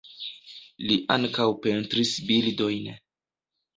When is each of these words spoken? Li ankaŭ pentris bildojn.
Li 0.85 0.97
ankaŭ 1.17 1.47
pentris 1.67 2.15
bildojn. 2.31 2.93